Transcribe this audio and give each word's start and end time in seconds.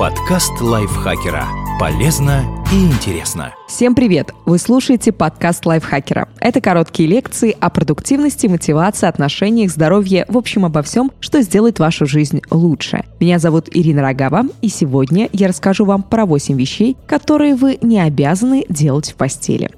Подкаст 0.00 0.62
лайфхакера. 0.62 1.46
Полезно 1.78 2.64
и 2.72 2.86
интересно. 2.86 3.54
Всем 3.68 3.94
привет! 3.94 4.32
Вы 4.46 4.56
слушаете 4.56 5.12
подкаст 5.12 5.66
лайфхакера. 5.66 6.26
Это 6.40 6.62
короткие 6.62 7.06
лекции 7.06 7.54
о 7.60 7.68
продуктивности, 7.68 8.46
мотивации, 8.46 9.06
отношениях, 9.06 9.70
здоровье, 9.70 10.24
в 10.26 10.38
общем, 10.38 10.64
обо 10.64 10.80
всем, 10.80 11.12
что 11.20 11.42
сделает 11.42 11.80
вашу 11.80 12.06
жизнь 12.06 12.40
лучше. 12.50 13.04
Меня 13.20 13.38
зовут 13.38 13.68
Ирина 13.70 14.00
Рогава, 14.00 14.44
и 14.62 14.70
сегодня 14.70 15.28
я 15.34 15.48
расскажу 15.48 15.84
вам 15.84 16.02
про 16.02 16.24
8 16.24 16.56
вещей, 16.56 16.96
которые 17.06 17.54
вы 17.54 17.76
не 17.82 18.00
обязаны 18.00 18.64
делать 18.70 19.10
в 19.10 19.16
постели. 19.16 19.68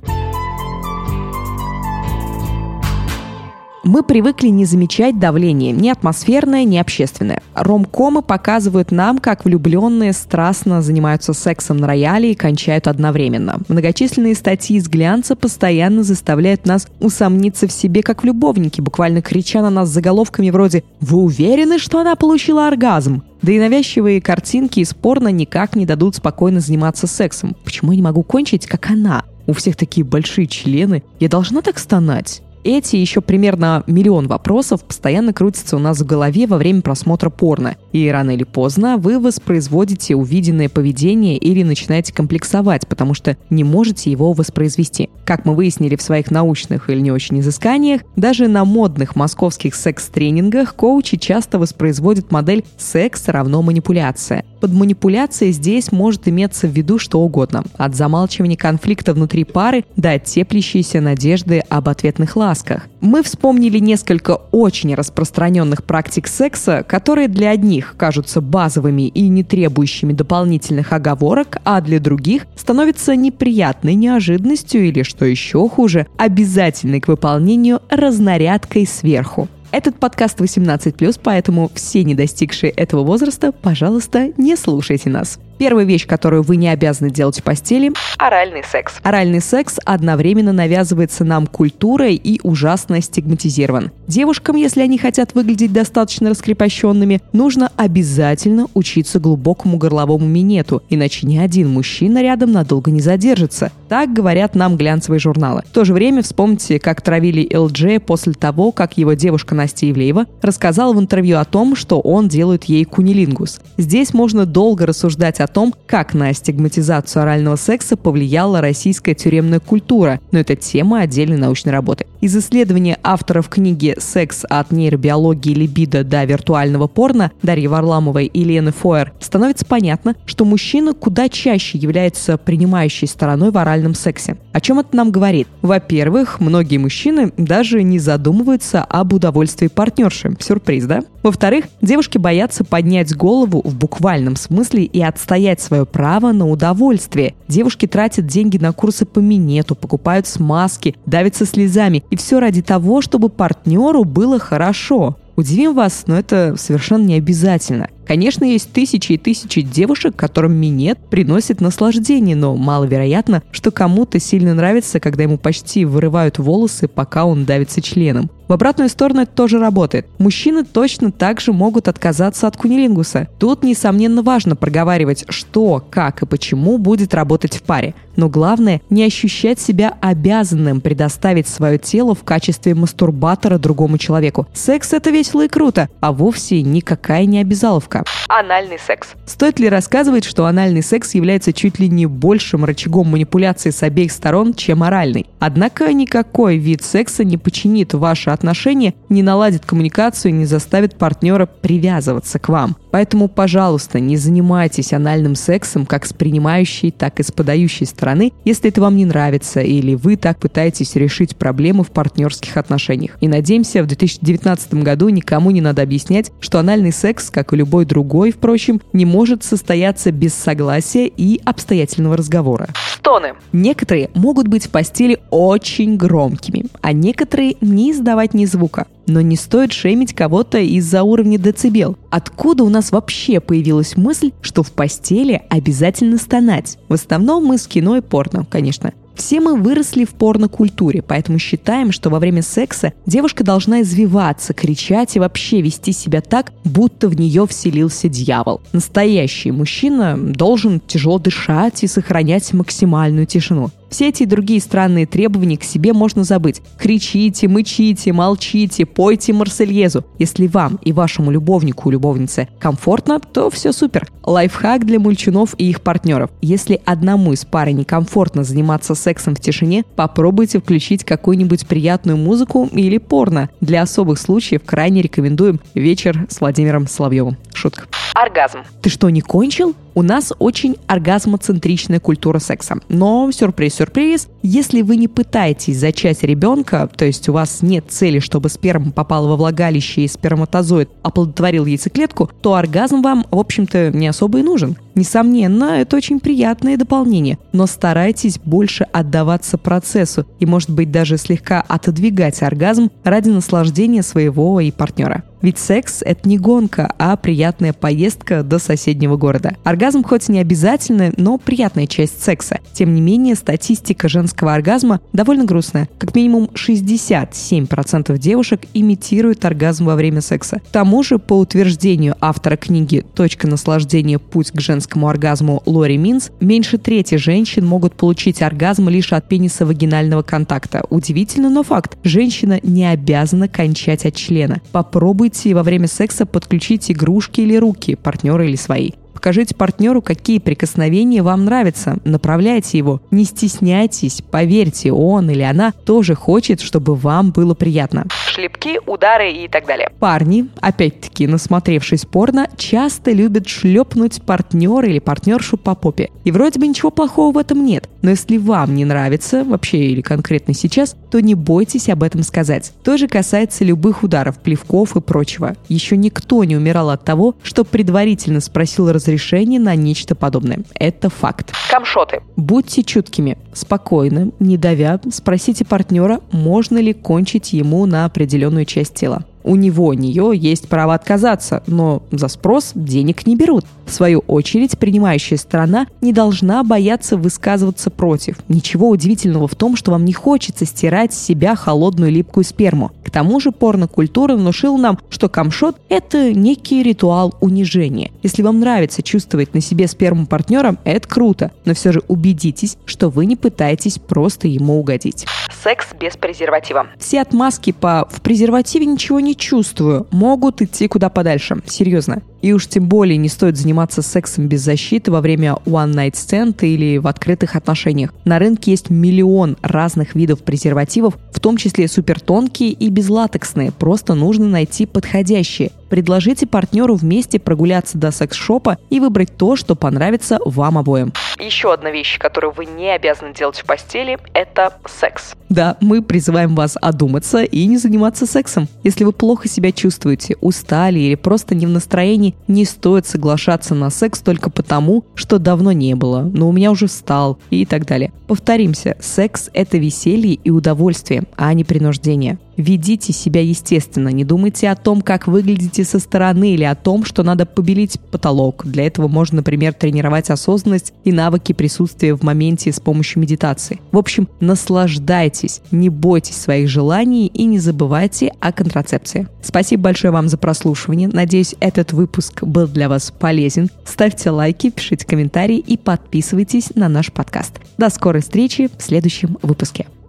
Мы 3.92 4.02
привыкли 4.02 4.48
не 4.48 4.64
замечать 4.64 5.18
давление, 5.18 5.70
ни 5.70 5.90
атмосферное, 5.90 6.64
ни 6.64 6.78
общественное. 6.78 7.42
Ромкомы 7.54 8.22
показывают 8.22 8.90
нам, 8.90 9.18
как 9.18 9.44
влюбленные 9.44 10.14
страстно 10.14 10.80
занимаются 10.80 11.34
сексом 11.34 11.76
на 11.76 11.86
рояле 11.86 12.32
и 12.32 12.34
кончают 12.34 12.88
одновременно. 12.88 13.60
Многочисленные 13.68 14.34
статьи 14.34 14.78
из 14.78 14.88
глянца 14.88 15.36
постоянно 15.36 16.04
заставляют 16.04 16.64
нас 16.64 16.88
усомниться 17.00 17.68
в 17.68 17.72
себе 17.72 18.02
как 18.02 18.22
в 18.22 18.24
любовнике, 18.24 18.80
буквально 18.80 19.20
крича 19.20 19.60
на 19.60 19.68
нас 19.68 19.90
заголовками 19.90 20.48
вроде 20.48 20.84
«Вы 21.00 21.18
уверены, 21.18 21.78
что 21.78 21.98
она 21.98 22.16
получила 22.16 22.68
оргазм?» 22.68 23.22
Да 23.42 23.52
и 23.52 23.58
навязчивые 23.58 24.22
картинки 24.22 24.80
из 24.80 24.94
порно 24.94 25.28
никак 25.28 25.76
не 25.76 25.84
дадут 25.84 26.16
спокойно 26.16 26.60
заниматься 26.60 27.06
сексом. 27.06 27.54
Почему 27.62 27.92
я 27.92 27.96
не 27.96 28.02
могу 28.02 28.22
кончить, 28.22 28.64
как 28.64 28.90
она? 28.90 29.24
У 29.46 29.52
всех 29.52 29.76
такие 29.76 30.02
большие 30.02 30.46
члены. 30.46 31.02
Я 31.20 31.28
должна 31.28 31.60
так 31.60 31.78
стонать? 31.78 32.40
Эти 32.64 32.96
еще 32.96 33.20
примерно 33.20 33.82
миллион 33.86 34.28
вопросов 34.28 34.84
постоянно 34.84 35.32
крутятся 35.32 35.76
у 35.76 35.80
нас 35.80 36.00
в 36.00 36.06
голове 36.06 36.46
во 36.46 36.58
время 36.58 36.80
просмотра 36.80 37.28
порно. 37.28 37.76
И 37.92 38.08
рано 38.08 38.30
или 38.30 38.44
поздно 38.44 38.96
вы 38.98 39.18
воспроизводите 39.18 40.14
увиденное 40.14 40.68
поведение 40.68 41.36
или 41.36 41.64
начинаете 41.64 42.14
комплексовать, 42.14 42.86
потому 42.86 43.14
что 43.14 43.36
не 43.50 43.64
можете 43.64 44.10
его 44.10 44.32
воспроизвести. 44.32 45.10
Как 45.24 45.44
мы 45.44 45.54
выяснили 45.54 45.96
в 45.96 46.02
своих 46.02 46.30
научных 46.30 46.88
или 46.88 47.00
не 47.00 47.10
очень 47.10 47.40
изысканиях, 47.40 48.02
даже 48.16 48.46
на 48.46 48.64
модных 48.64 49.16
московских 49.16 49.74
секс-тренингах 49.74 50.74
коучи 50.74 51.16
часто 51.16 51.58
воспроизводят 51.58 52.30
модель 52.30 52.64
«секс 52.78 53.28
равно 53.28 53.62
манипуляция». 53.62 54.44
Под 54.62 54.72
манипуляцией 54.72 55.50
здесь 55.50 55.90
может 55.90 56.28
иметься 56.28 56.68
в 56.68 56.70
виду 56.70 56.96
что 56.96 57.18
угодно. 57.18 57.64
От 57.78 57.96
замалчивания 57.96 58.56
конфликта 58.56 59.12
внутри 59.12 59.42
пары 59.42 59.84
до 59.96 60.20
теплящейся 60.20 61.00
надежды 61.00 61.64
об 61.68 61.88
ответных 61.88 62.36
ласках. 62.36 62.86
Мы 63.00 63.24
вспомнили 63.24 63.80
несколько 63.80 64.36
очень 64.52 64.94
распространенных 64.94 65.82
практик 65.82 66.28
секса, 66.28 66.84
которые 66.86 67.26
для 67.26 67.50
одних 67.50 67.96
кажутся 67.96 68.40
базовыми 68.40 69.08
и 69.08 69.26
не 69.26 69.42
требующими 69.42 70.12
дополнительных 70.12 70.92
оговорок, 70.92 71.56
а 71.64 71.80
для 71.80 71.98
других 71.98 72.46
становятся 72.54 73.16
неприятной 73.16 73.96
неожиданностью 73.96 74.84
или, 74.84 75.02
что 75.02 75.24
еще 75.24 75.68
хуже, 75.68 76.06
обязательной 76.16 77.00
к 77.00 77.08
выполнению 77.08 77.80
разнарядкой 77.90 78.86
сверху. 78.86 79.48
Этот 79.72 79.98
подкаст 79.98 80.38
18+, 80.38 81.18
поэтому 81.22 81.70
все 81.74 82.04
не 82.04 82.14
достигшие 82.14 82.70
этого 82.70 83.04
возраста, 83.04 83.52
пожалуйста, 83.52 84.30
не 84.36 84.54
слушайте 84.54 85.08
нас. 85.08 85.38
Первая 85.62 85.86
вещь, 85.86 86.08
которую 86.08 86.42
вы 86.42 86.56
не 86.56 86.66
обязаны 86.66 87.08
делать 87.08 87.38
в 87.38 87.44
постели– 87.44 87.92
оральный 88.18 88.64
секс. 88.64 88.94
Оральный 89.04 89.40
секс 89.40 89.78
одновременно 89.84 90.52
навязывается 90.52 91.22
нам 91.22 91.46
культурой 91.46 92.16
и 92.16 92.40
ужасно 92.42 93.00
стигматизирован. 93.00 93.92
Девушкам, 94.08 94.56
если 94.56 94.80
они 94.80 94.98
хотят 94.98 95.36
выглядеть 95.36 95.72
достаточно 95.72 96.30
раскрепощенными, 96.30 97.20
нужно 97.32 97.70
обязательно 97.76 98.66
учиться 98.74 99.20
глубокому 99.20 99.76
горловому 99.76 100.26
минету, 100.26 100.82
иначе 100.90 101.28
ни 101.28 101.38
один 101.38 101.68
мужчина 101.68 102.22
рядом 102.22 102.50
надолго 102.50 102.90
не 102.90 103.00
задержится. 103.00 103.70
Так 103.88 104.12
говорят 104.12 104.56
нам 104.56 104.76
глянцевые 104.76 105.20
журналы. 105.20 105.62
В 105.70 105.72
то 105.72 105.84
же 105.84 105.94
время 105.94 106.22
вспомните, 106.22 106.80
как 106.80 107.02
травили 107.02 107.48
ЛДЖ 107.56 108.02
после 108.04 108.32
того, 108.32 108.72
как 108.72 108.98
его 108.98 109.12
девушка 109.12 109.54
Настя 109.54 109.88
Ивлеева 109.88 110.26
рассказала 110.42 110.92
в 110.92 110.98
интервью 110.98 111.38
о 111.38 111.44
том, 111.44 111.76
что 111.76 112.00
он 112.00 112.26
делает 112.26 112.64
ей 112.64 112.84
кунилингус. 112.84 113.60
Здесь 113.76 114.12
можно 114.12 114.44
долго 114.44 114.86
рассуждать 114.86 115.38
о 115.38 115.51
том, 115.52 115.74
как 115.86 116.14
на 116.14 116.32
стигматизацию 116.32 117.22
орального 117.22 117.56
секса 117.56 117.96
повлияла 117.96 118.60
российская 118.60 119.14
тюремная 119.14 119.60
культура, 119.60 120.20
но 120.32 120.40
это 120.40 120.56
тема 120.56 121.00
отдельной 121.00 121.36
научной 121.36 121.72
работы. 121.72 122.06
Из 122.20 122.36
исследования 122.36 122.98
авторов 123.02 123.48
книги 123.48 123.96
«Секс 123.98 124.44
от 124.48 124.70
нейробиологии 124.70 125.54
либидо 125.54 126.04
до 126.04 126.24
виртуального 126.24 126.86
порно» 126.86 127.32
Дарьи 127.42 127.66
Варламовой 127.66 128.26
и 128.26 128.44
Лены 128.44 128.70
Фойер 128.70 129.12
становится 129.18 129.66
понятно, 129.66 130.14
что 130.24 130.44
мужчина 130.44 130.94
куда 130.94 131.28
чаще 131.28 131.78
является 131.78 132.38
принимающей 132.38 133.08
стороной 133.08 133.50
в 133.50 133.58
оральном 133.58 133.94
сексе. 133.94 134.36
О 134.52 134.60
чем 134.60 134.78
это 134.78 134.96
нам 134.96 135.10
говорит? 135.10 135.48
Во-первых, 135.62 136.38
многие 136.40 136.78
мужчины 136.78 137.32
даже 137.36 137.82
не 137.82 137.98
задумываются 137.98 138.84
об 138.84 139.12
удовольствии 139.12 139.66
партнерши. 139.66 140.36
Сюрприз, 140.38 140.84
да? 140.84 141.02
Во-вторых, 141.24 141.66
девушки 141.80 142.18
боятся 142.18 142.64
поднять 142.64 143.14
голову 143.16 143.62
в 143.64 143.74
буквальном 143.74 144.36
смысле 144.36 144.84
и 144.84 145.02
отстоять 145.02 145.41
свое 145.60 145.84
право 145.84 146.32
на 146.32 146.48
удовольствие. 146.48 147.34
Девушки 147.48 147.86
тратят 147.86 148.26
деньги 148.26 148.58
на 148.58 148.72
курсы 148.72 149.04
по 149.04 149.18
минету, 149.18 149.74
покупают 149.74 150.26
смазки, 150.26 150.94
давятся 151.06 151.46
слезами 151.46 152.04
и 152.10 152.16
все 152.16 152.40
ради 152.40 152.62
того, 152.62 153.00
чтобы 153.00 153.28
партнеру 153.28 154.04
было 154.04 154.38
хорошо. 154.38 155.16
Удивим 155.34 155.74
вас, 155.74 156.04
но 156.06 156.18
это 156.18 156.56
совершенно 156.58 157.04
не 157.04 157.14
обязательно. 157.14 157.88
Конечно, 158.06 158.44
есть 158.44 158.72
тысячи 158.72 159.12
и 159.12 159.18
тысячи 159.18 159.62
девушек, 159.62 160.14
которым 160.14 160.52
минет 160.52 160.98
приносит 161.08 161.60
наслаждение, 161.60 162.36
но 162.36 162.56
маловероятно, 162.56 163.42
что 163.50 163.70
кому-то 163.70 164.20
сильно 164.20 164.54
нравится, 164.54 165.00
когда 165.00 165.22
ему 165.22 165.38
почти 165.38 165.84
вырывают 165.84 166.38
волосы, 166.38 166.88
пока 166.88 167.24
он 167.24 167.46
давится 167.46 167.80
членом. 167.80 168.30
В 168.48 168.52
обратную 168.52 168.88
сторону 168.88 169.22
это 169.22 169.32
тоже 169.32 169.58
работает. 169.58 170.06
Мужчины 170.18 170.64
точно 170.64 171.12
так 171.12 171.40
же 171.40 171.52
могут 171.52 171.88
отказаться 171.88 172.46
от 172.46 172.56
кунилингуса. 172.56 173.28
Тут, 173.38 173.62
несомненно, 173.62 174.22
важно 174.22 174.56
проговаривать, 174.56 175.24
что, 175.28 175.84
как 175.90 176.22
и 176.22 176.26
почему 176.26 176.78
будет 176.78 177.14
работать 177.14 177.56
в 177.56 177.62
паре. 177.62 177.94
Но 178.16 178.28
главное– 178.28 178.82
не 178.90 179.04
ощущать 179.04 179.58
себя 179.58 179.96
обязанным 180.00 180.80
предоставить 180.80 181.48
свое 181.48 181.78
тело 181.78 182.14
в 182.14 182.24
качестве 182.24 182.74
мастурбатора 182.74 183.58
другому 183.58 183.96
человеку. 183.96 184.46
Секс– 184.52 184.92
это 184.92 185.10
весело 185.10 185.44
и 185.46 185.48
круто, 185.48 185.88
а 186.00 186.12
вовсе 186.12 186.60
никакая 186.62 187.24
не 187.24 187.40
обязаловка. 187.40 188.04
Анальный 188.28 188.78
секс. 188.78 189.08
Стоит 189.26 189.58
ли 189.60 189.68
рассказывать, 189.68 190.24
что 190.24 190.46
анальный 190.46 190.82
секс 190.82 191.14
является 191.14 191.52
чуть 191.52 191.78
ли 191.78 191.88
не 191.88 192.06
большим 192.06 192.64
рычагом 192.64 193.08
манипуляции 193.08 193.70
с 193.70 193.82
обеих 193.82 194.12
сторон, 194.12 194.54
чем 194.54 194.82
оральный? 194.82 195.26
Однако 195.38 195.90
никакой 195.92 196.58
вид 196.58 196.82
секса 196.82 197.24
не 197.24 197.38
починит 197.38 197.94
ваши 197.94 198.30
отношения 198.32 198.94
не 199.08 199.22
наладит 199.22 199.64
коммуникацию 199.64 200.32
и 200.32 200.34
не 200.34 200.46
заставит 200.46 200.96
партнера 200.96 201.46
привязываться 201.46 202.38
к 202.38 202.48
вам. 202.48 202.76
Поэтому, 202.90 203.28
пожалуйста, 203.28 204.00
не 204.00 204.16
занимайтесь 204.16 204.92
анальным 204.92 205.34
сексом 205.34 205.86
как 205.86 206.04
с 206.04 206.12
принимающей, 206.12 206.90
так 206.90 207.20
и 207.20 207.22
с 207.22 207.32
подающей 207.32 207.86
стороны, 207.86 208.32
если 208.44 208.68
это 208.68 208.80
вам 208.80 208.96
не 208.96 209.06
нравится 209.06 209.60
или 209.60 209.94
вы 209.94 210.16
так 210.16 210.38
пытаетесь 210.38 210.94
решить 210.94 211.36
проблемы 211.36 211.84
в 211.84 211.90
партнерских 211.90 212.56
отношениях. 212.56 213.16
И 213.20 213.28
надеемся, 213.28 213.82
в 213.82 213.86
2019 213.86 214.74
году 214.74 215.08
никому 215.08 215.50
не 215.50 215.60
надо 215.60 215.82
объяснять, 215.82 216.32
что 216.40 216.58
анальный 216.58 216.92
секс, 216.92 217.30
как 217.30 217.52
и 217.52 217.56
любой 217.56 217.86
другой, 217.86 218.30
впрочем, 218.30 218.80
не 218.92 219.04
может 219.04 219.42
состояться 219.42 220.12
без 220.12 220.34
согласия 220.34 221.06
и 221.06 221.40
обстоятельного 221.44 222.16
разговора. 222.16 222.68
Стоны. 222.96 223.34
Некоторые 223.52 224.10
могут 224.14 224.48
быть 224.48 224.66
в 224.66 224.70
постели 224.70 225.18
очень 225.30 225.96
громкими, 225.96 226.66
а 226.80 226.92
некоторые 226.92 227.56
не 227.60 227.90
издавать 227.90 228.21
издавать 228.22 228.34
ни 228.34 228.46
звука. 228.46 228.86
Но 229.06 229.20
не 229.20 229.36
стоит 229.36 229.72
шемить 229.72 230.14
кого-то 230.14 230.58
из-за 230.58 231.02
уровня 231.02 231.38
децибел. 231.38 231.96
Откуда 232.10 232.64
у 232.64 232.68
нас 232.68 232.92
вообще 232.92 233.40
появилась 233.40 233.96
мысль, 233.96 234.30
что 234.40 234.62
в 234.62 234.70
постели 234.70 235.42
обязательно 235.48 236.18
стонать? 236.18 236.78
В 236.88 236.94
основном 236.94 237.44
мы 237.44 237.58
с 237.58 237.66
кино 237.66 237.96
и 237.96 238.00
порно, 238.00 238.46
конечно. 238.48 238.92
Все 239.14 239.40
мы 239.40 239.56
выросли 239.56 240.04
в 240.04 240.10
порнокультуре, 240.10 241.02
поэтому 241.02 241.38
считаем, 241.38 241.92
что 241.92 242.08
во 242.08 242.18
время 242.18 242.42
секса 242.42 242.92
девушка 243.04 243.44
должна 243.44 243.82
извиваться, 243.82 244.54
кричать 244.54 245.16
и 245.16 245.20
вообще 245.20 245.60
вести 245.60 245.92
себя 245.92 246.22
так, 246.22 246.52
будто 246.64 247.08
в 247.08 247.14
нее 247.14 247.46
вселился 247.46 248.08
дьявол. 248.08 248.62
Настоящий 248.72 249.50
мужчина 249.50 250.16
должен 250.16 250.80
тяжело 250.80 251.18
дышать 251.18 251.84
и 251.84 251.88
сохранять 251.88 252.54
максимальную 252.54 253.26
тишину. 253.26 253.70
Все 253.92 254.08
эти 254.08 254.24
другие 254.24 254.58
странные 254.58 255.04
требования 255.04 255.58
к 255.58 255.64
себе 255.64 255.92
можно 255.92 256.24
забыть. 256.24 256.62
Кричите, 256.78 257.46
мычите, 257.46 258.14
молчите, 258.14 258.86
пойте 258.86 259.34
Марсельезу. 259.34 260.06
Если 260.18 260.46
вам 260.46 260.78
и 260.82 260.92
вашему 260.92 261.30
любовнику, 261.30 261.90
любовнице 261.90 262.48
комфортно, 262.58 263.20
то 263.20 263.50
все 263.50 263.70
супер. 263.70 264.10
Лайфхак 264.24 264.86
для 264.86 264.98
мульчунов 264.98 265.54
и 265.58 265.68
их 265.68 265.82
партнеров. 265.82 266.30
Если 266.40 266.80
одному 266.86 267.34
из 267.34 267.44
пары 267.44 267.72
некомфортно 267.72 268.44
заниматься 268.44 268.94
сексом 268.94 269.34
в 269.34 269.40
тишине, 269.40 269.84
попробуйте 269.94 270.58
включить 270.58 271.04
какую-нибудь 271.04 271.66
приятную 271.66 272.16
музыку 272.16 272.70
или 272.72 272.96
порно. 272.96 273.50
Для 273.60 273.82
особых 273.82 274.18
случаев 274.18 274.62
крайне 274.64 275.02
рекомендуем 275.02 275.60
вечер 275.74 276.26
с 276.30 276.40
Владимиром 276.40 276.86
Соловьевым. 276.86 277.36
Шутка. 277.54 277.86
Оргазм. 278.14 278.60
Ты 278.80 278.90
что, 278.90 279.08
не 279.10 279.20
кончил? 279.20 279.74
У 279.94 280.02
нас 280.02 280.32
очень 280.38 280.76
оргазмоцентричная 280.86 282.00
культура 282.00 282.38
секса. 282.38 282.76
Но, 282.88 283.30
сюрприз-сюрприз, 283.30 284.28
если 284.42 284.82
вы 284.82 284.96
не 284.96 285.08
пытаетесь 285.08 285.78
зачать 285.78 286.22
ребенка, 286.22 286.88
то 286.94 287.04
есть 287.04 287.28
у 287.28 287.32
вас 287.32 287.62
нет 287.62 287.86
цели, 287.88 288.18
чтобы 288.18 288.48
сперма 288.48 288.90
попала 288.90 289.28
во 289.28 289.36
влагалище 289.36 290.02
и 290.02 290.08
сперматозоид 290.08 290.90
оплодотворил 291.02 291.66
яйцеклетку, 291.66 292.30
то 292.40 292.54
оргазм 292.54 293.02
вам, 293.02 293.26
в 293.30 293.38
общем-то, 293.38 293.90
не 293.90 294.08
особо 294.08 294.40
и 294.40 294.42
нужен. 294.42 294.76
Несомненно, 294.94 295.80
это 295.80 295.96
очень 295.96 296.20
приятное 296.20 296.76
дополнение, 296.76 297.38
но 297.52 297.66
старайтесь 297.66 298.38
больше 298.38 298.84
отдаваться 298.92 299.56
процессу 299.58 300.26
и, 300.38 300.46
может 300.46 300.70
быть, 300.70 300.90
даже 300.90 301.16
слегка 301.16 301.62
отодвигать 301.66 302.42
оргазм 302.42 302.90
ради 303.04 303.30
наслаждения 303.30 304.02
своего 304.02 304.60
и 304.60 304.70
партнера. 304.70 305.24
Ведь 305.42 305.58
секс— 305.58 306.02
это 306.04 306.28
не 306.28 306.38
гонка, 306.38 306.92
а 306.98 307.16
приятная 307.16 307.72
поездка 307.72 308.44
до 308.44 308.60
соседнего 308.60 309.16
города. 309.16 309.56
Оргазм 309.64 310.04
хоть 310.04 310.28
и 310.28 310.32
не 310.32 310.38
обязательная, 310.38 311.12
но 311.16 311.36
приятная 311.36 311.88
часть 311.88 312.22
секса. 312.22 312.60
Тем 312.72 312.94
не 312.94 313.00
менее, 313.00 313.34
статистика 313.34 314.08
женского 314.08 314.54
оргазма 314.54 315.00
довольно 315.12 315.44
грустная. 315.44 315.88
Как 315.98 316.14
минимум 316.14 316.48
67% 316.54 318.16
девушек 318.18 318.62
имитируют 318.72 319.44
оргазм 319.44 319.86
во 319.86 319.96
время 319.96 320.20
секса. 320.20 320.60
К 320.60 320.68
тому 320.72 321.02
же, 321.02 321.18
по 321.18 321.36
утверждению 321.38 322.14
автора 322.20 322.56
книги 322.56 323.04
«Точка 323.14 323.48
наслаждения. 323.48 324.20
Путь 324.20 324.52
к 324.52 324.60
женскому 324.60 325.08
оргазму» 325.08 325.62
Лори 325.66 325.96
Минс, 325.96 326.30
меньше 326.40 326.78
трети 326.78 327.16
женщин 327.16 327.66
могут 327.66 327.94
получить 327.94 328.42
оргазм 328.42 328.88
лишь 328.88 329.12
от 329.12 329.28
пениса 329.28 329.66
вагинального 329.66 330.22
контакта. 330.22 330.84
Удивительно, 330.88 331.50
но 331.50 331.64
факт. 331.64 331.98
Женщина 332.04 332.60
не 332.62 332.86
обязана 332.86 333.48
кончать 333.48 334.06
от 334.06 334.14
члена. 334.14 334.60
Попробуйте 334.70 335.31
Попробуйте 335.32 335.54
во 335.54 335.62
время 335.62 335.86
секса 335.86 336.26
подключить 336.26 336.90
игрушки 336.90 337.40
или 337.40 337.56
руки, 337.56 337.94
партнера 337.94 338.44
или 338.46 338.56
свои. 338.56 338.90
Покажите 339.22 339.54
партнеру, 339.54 340.02
какие 340.02 340.40
прикосновения 340.40 341.22
вам 341.22 341.44
нравятся. 341.44 341.98
Направляйте 342.04 342.76
его. 342.76 343.00
Не 343.12 343.24
стесняйтесь. 343.24 344.20
Поверьте, 344.20 344.90
он 344.90 345.30
или 345.30 345.42
она 345.42 345.70
тоже 345.70 346.16
хочет, 346.16 346.60
чтобы 346.60 346.96
вам 346.96 347.30
было 347.30 347.54
приятно. 347.54 348.06
Шлепки, 348.26 348.80
удары 348.84 349.30
и 349.30 349.46
так 349.46 349.64
далее. 349.64 349.92
Парни, 350.00 350.48
опять-таки, 350.60 351.28
насмотревшись 351.28 352.04
порно, 352.04 352.48
часто 352.56 353.12
любят 353.12 353.46
шлепнуть 353.46 354.20
партнера 354.22 354.88
или 354.88 354.98
партнершу 354.98 355.56
по 355.56 355.76
попе. 355.76 356.10
И 356.24 356.32
вроде 356.32 356.58
бы 356.58 356.66
ничего 356.66 356.90
плохого 356.90 357.32
в 357.32 357.38
этом 357.38 357.64
нет. 357.64 357.88
Но 358.02 358.10
если 358.10 358.38
вам 358.38 358.74
не 358.74 358.84
нравится, 358.84 359.44
вообще 359.44 359.90
или 359.90 360.00
конкретно 360.00 360.52
сейчас, 360.52 360.96
то 361.12 361.20
не 361.20 361.36
бойтесь 361.36 361.88
об 361.88 362.02
этом 362.02 362.24
сказать. 362.24 362.72
То 362.82 362.96
же 362.96 363.06
касается 363.06 363.62
любых 363.62 364.02
ударов, 364.02 364.40
плевков 364.40 364.96
и 364.96 365.00
прочего. 365.00 365.54
Еще 365.68 365.96
никто 365.96 366.42
не 366.42 366.56
умирал 366.56 366.90
от 366.90 367.04
того, 367.04 367.36
что 367.44 367.62
предварительно 367.62 368.40
спросил 368.40 368.90
разрешения 368.90 369.11
разрешение 369.12 369.60
на 369.60 369.74
нечто 369.74 370.14
подобное. 370.14 370.60
Это 370.74 371.10
факт. 371.10 371.52
Камшоты. 371.70 372.22
Будьте 372.36 372.82
чуткими, 372.82 373.36
спокойно, 373.52 374.30
не 374.38 374.56
давя, 374.56 375.00
спросите 375.12 375.64
партнера, 375.66 376.20
можно 376.32 376.78
ли 376.78 376.94
кончить 376.94 377.52
ему 377.52 377.84
на 377.84 378.06
определенную 378.06 378.64
часть 378.64 378.94
тела. 378.94 379.24
У 379.44 379.56
него, 379.56 379.92
нее 379.92 380.32
есть 380.34 380.68
право 380.68 380.94
отказаться, 380.94 381.62
но 381.66 382.02
за 382.10 382.28
спрос 382.28 382.72
денег 382.74 383.26
не 383.26 383.36
берут. 383.36 383.66
В 383.86 383.92
свою 383.92 384.20
очередь, 384.20 384.78
принимающая 384.78 385.36
сторона 385.36 385.86
не 386.00 386.12
должна 386.12 386.62
бояться 386.64 387.16
высказываться 387.16 387.90
против. 387.90 388.36
Ничего 388.48 388.88
удивительного 388.88 389.48
в 389.48 389.54
том, 389.54 389.76
что 389.76 389.90
вам 389.90 390.04
не 390.04 390.12
хочется 390.12 390.64
стирать 390.64 391.12
с 391.12 391.22
себя 391.22 391.54
холодную 391.54 392.10
липкую 392.10 392.44
сперму. 392.44 392.90
К 393.04 393.10
тому 393.10 393.40
же 393.40 393.52
порнокультура 393.52 394.34
внушила 394.36 394.76
нам, 394.76 394.98
что 395.10 395.28
камшот– 395.28 395.76
это 395.88 396.32
некий 396.32 396.82
ритуал 396.82 397.34
унижения. 397.40 398.10
Если 398.22 398.42
вам 398.42 398.60
нравится 398.60 399.02
чувствовать 399.02 399.54
на 399.54 399.60
себе 399.60 399.86
сперму 399.86 400.26
партнера, 400.26 400.76
это 400.84 401.06
круто, 401.06 401.50
но 401.64 401.74
все 401.74 401.92
же 401.92 402.02
убедитесь, 402.08 402.78
что 402.86 403.10
вы 403.10 403.26
не 403.26 403.36
пытаетесь 403.36 403.98
просто 403.98 404.48
ему 404.48 404.78
угодить. 404.78 405.26
Секс 405.62 405.86
без 405.98 406.16
презерватива. 406.16 406.86
Все 406.98 407.20
отмазки 407.20 407.72
по 407.72 408.08
«в 408.10 408.20
презервативе 408.20 408.86
ничего 408.86 409.20
не 409.20 409.36
чувствую» 409.36 410.06
могут 410.10 410.62
идти 410.62 410.88
куда 410.88 411.08
подальше. 411.08 411.58
Серьезно. 411.66 412.22
И 412.40 412.52
уж 412.52 412.66
тем 412.66 412.88
более 412.88 413.16
не 413.16 413.28
стоит 413.28 413.56
заниматься 413.72 414.02
сексом 414.02 414.48
без 414.48 414.60
защиты 414.60 415.10
во 415.10 415.22
время 415.22 415.56
one-night 415.64 416.12
stand 416.12 416.58
или 416.60 416.98
в 416.98 417.06
открытых 417.06 417.56
отношениях. 417.56 418.12
На 418.26 418.38
рынке 418.38 418.70
есть 418.70 418.90
миллион 418.90 419.56
разных 419.62 420.14
видов 420.14 420.42
презервативов, 420.42 421.16
в 421.32 421.40
том 421.40 421.56
числе 421.56 421.88
супертонкие 421.88 422.72
и 422.72 422.90
безлатексные. 422.90 423.72
Просто 423.72 424.12
нужно 424.12 424.46
найти 424.46 424.84
подходящие. 424.84 425.70
Предложите 425.92 426.46
партнеру 426.46 426.94
вместе 426.94 427.38
прогуляться 427.38 427.98
до 427.98 428.12
секс-шопа 428.12 428.78
и 428.88 428.98
выбрать 428.98 429.36
то, 429.36 429.56
что 429.56 429.74
понравится 429.74 430.38
вам 430.42 430.78
обоим. 430.78 431.12
Еще 431.38 431.70
одна 431.70 431.90
вещь, 431.90 432.18
которую 432.18 432.54
вы 432.54 432.64
не 432.64 432.88
обязаны 432.88 433.34
делать 433.34 433.58
в 433.58 433.66
постели, 433.66 434.18
это 434.32 434.72
секс. 434.86 435.34
Да, 435.50 435.76
мы 435.82 436.00
призываем 436.00 436.54
вас 436.54 436.78
одуматься 436.80 437.42
и 437.42 437.66
не 437.66 437.76
заниматься 437.76 438.24
сексом. 438.24 438.68
Если 438.84 439.04
вы 439.04 439.12
плохо 439.12 439.48
себя 439.48 439.70
чувствуете, 439.70 440.34
устали 440.40 440.98
или 440.98 441.14
просто 441.14 441.54
не 441.54 441.66
в 441.66 441.68
настроении, 441.68 442.34
не 442.48 442.64
стоит 442.64 443.06
соглашаться 443.06 443.74
на 443.74 443.90
секс 443.90 444.20
только 444.20 444.48
потому, 444.48 445.04
что 445.14 445.38
давно 445.38 445.72
не 445.72 445.94
было, 445.94 446.22
но 446.22 446.48
у 446.48 446.52
меня 446.52 446.70
уже 446.70 446.86
встал 446.86 447.38
и 447.50 447.66
так 447.66 447.84
далее. 447.84 448.12
Повторимся, 448.26 448.96
секс– 448.98 449.50
это 449.52 449.76
веселье 449.76 450.32
и 450.32 450.48
удовольствие, 450.48 451.24
а 451.36 451.52
не 451.52 451.64
принуждение. 451.64 452.38
Ведите 452.56 453.12
себя 453.12 453.42
естественно, 453.42 454.08
не 454.08 454.24
думайте 454.24 454.68
о 454.68 454.76
том, 454.76 455.00
как 455.00 455.26
выглядите 455.26 455.84
со 455.84 455.98
стороны 455.98 456.52
или 456.52 456.64
о 456.64 456.74
том, 456.74 457.04
что 457.04 457.22
надо 457.22 457.46
побелить 457.46 457.98
потолок. 458.10 458.66
Для 458.66 458.86
этого 458.86 459.08
можно, 459.08 459.36
например, 459.36 459.72
тренировать 459.72 460.30
осознанность 460.30 460.92
и 461.04 461.12
навыки 461.12 461.52
присутствия 461.52 462.14
в 462.14 462.22
моменте 462.22 462.72
с 462.72 462.80
помощью 462.80 463.22
медитации. 463.22 463.80
В 463.90 463.98
общем, 463.98 464.28
наслаждайтесь, 464.40 465.60
не 465.70 465.88
бойтесь 465.88 466.36
своих 466.36 466.68
желаний 466.68 467.26
и 467.26 467.44
не 467.44 467.58
забывайте 467.58 468.32
о 468.40 468.52
контрацепции. 468.52 469.28
Спасибо 469.42 469.84
большое 469.84 470.12
вам 470.12 470.28
за 470.28 470.38
прослушивание. 470.38 471.08
Надеюсь, 471.08 471.54
этот 471.60 471.92
выпуск 471.92 472.42
был 472.42 472.66
для 472.66 472.88
вас 472.88 473.12
полезен. 473.18 473.70
Ставьте 473.84 474.30
лайки, 474.30 474.70
пишите 474.70 475.06
комментарии 475.06 475.58
и 475.58 475.76
подписывайтесь 475.76 476.74
на 476.74 476.88
наш 476.88 477.12
подкаст. 477.12 477.60
До 477.78 477.90
скорой 477.90 478.22
встречи 478.22 478.70
в 478.76 478.82
следующем 478.82 479.38
выпуске. 479.42 479.86